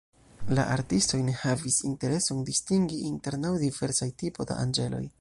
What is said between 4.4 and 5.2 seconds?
da anĝeloj.